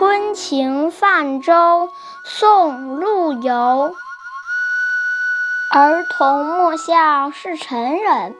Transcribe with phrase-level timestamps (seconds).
[0.00, 1.90] 春情泛舟，
[2.24, 3.94] 宋·陆游。
[5.70, 8.34] 儿童莫笑是成人，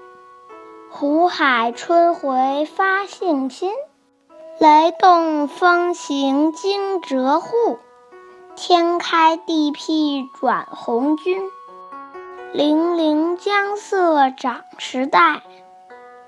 [0.88, 3.70] 湖海春回发信心。
[4.58, 7.78] 雷动风行惊蛰户，
[8.56, 11.42] 天开地辟转红军。
[12.54, 15.42] 粼粼江色涨时代，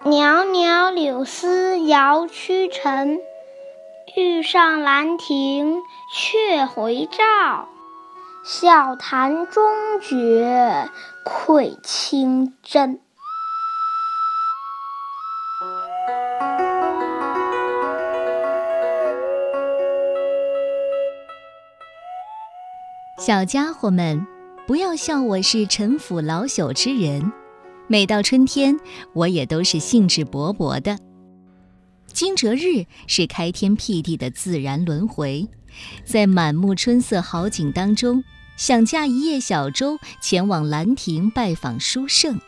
[0.05, 3.19] 袅袅柳丝摇屈尘。
[4.15, 5.80] 欲上兰亭
[6.12, 7.66] 却回照，
[8.45, 9.62] 笑谈中
[10.02, 10.91] 绝
[11.25, 13.01] 愧清真。
[23.16, 24.27] 小家伙们，
[24.66, 27.33] 不要笑我是陈腐老朽之人。
[27.87, 28.79] 每到春天，
[29.15, 30.99] 我也都是兴致勃勃的。
[32.12, 35.49] 惊蛰日是开天辟地的自然轮回，
[36.05, 38.23] 在满目春色好景当中，
[38.57, 42.38] 想驾一叶小舟前往兰亭拜访书圣，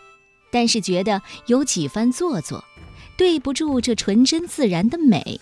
[0.52, 2.64] 但是觉得有几番做作，
[3.16, 5.40] 对不住这纯真自然的美。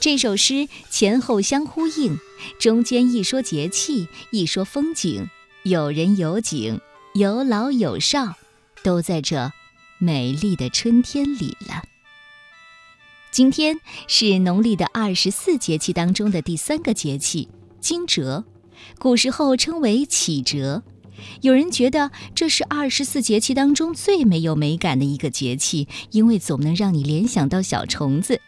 [0.00, 2.18] 这首诗前后相呼应，
[2.58, 5.28] 中间一说节气，一说风景，
[5.64, 6.80] 有人有景，
[7.14, 8.36] 有老有少，
[8.82, 9.52] 都在这
[9.98, 11.82] 美丽的春天里了。
[13.36, 18.44] 今天是农历的二十四节气当中的第三个节气惊蛰，
[18.98, 20.82] 古时候称为启蛰。
[21.42, 28.40] 有人觉得这是二十四节气当中最没有美感的一个节气，因为总能让你联想到小虫子。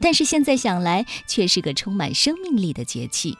[0.00, 3.36] 但是现在想来，却是个充满生命力的节气。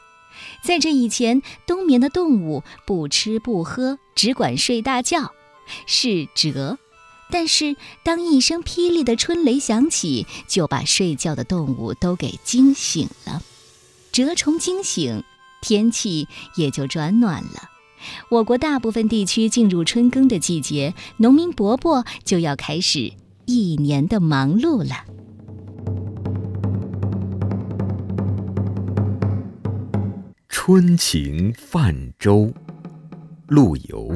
[0.61, 5.31] 在这以前，冬眠的动物不吃不喝，只管睡大觉，
[5.85, 6.77] 是蛰。
[7.29, 13.41] 但是当一声霹雳的春雷响起，就把睡觉的动物都给惊醒了。
[14.11, 15.23] 蛰虫惊醒，
[15.61, 17.69] 天气也就转暖了。
[18.29, 23.11] 我国大部分地区进入春耕的季节，农民伯伯就要开始
[23.45, 25.03] 一年的忙碌了。
[30.47, 32.51] 春晴泛舟，
[33.47, 34.11] 陆游。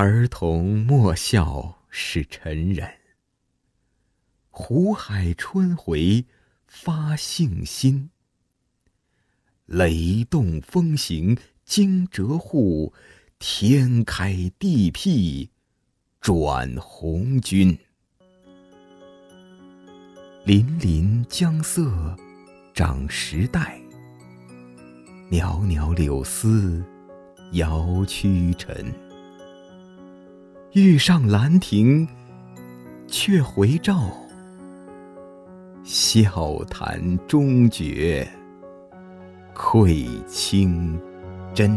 [0.00, 2.88] 儿童莫笑是成人，
[4.48, 6.24] 湖海春回
[6.68, 8.08] 发信心。
[9.66, 12.94] 雷动风行惊蛰户，
[13.40, 15.50] 天开地辟
[16.20, 17.76] 转红军。
[20.46, 22.16] 粼粼江色
[22.72, 23.80] 长时代，
[25.28, 26.84] 袅袅柳丝
[27.50, 28.94] 摇屈尘。
[30.72, 32.06] 欲上兰亭
[33.06, 34.12] 却回照，
[35.82, 38.28] 笑谈终觉
[39.54, 41.00] 愧清
[41.54, 41.74] 真。